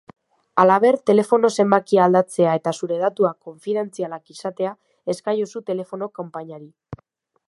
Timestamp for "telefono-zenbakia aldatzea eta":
1.09-2.73